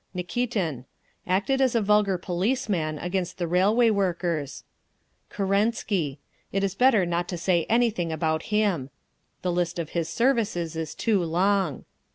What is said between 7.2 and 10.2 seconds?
to say anything about him. The list of his